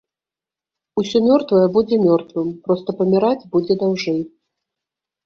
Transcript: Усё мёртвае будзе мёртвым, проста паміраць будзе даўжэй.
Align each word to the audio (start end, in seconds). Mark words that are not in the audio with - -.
Усё 1.01 1.17
мёртвае 1.27 1.67
будзе 1.75 1.99
мёртвым, 2.05 2.47
проста 2.65 2.89
паміраць 3.03 3.47
будзе 3.53 3.73
даўжэй. 3.85 4.19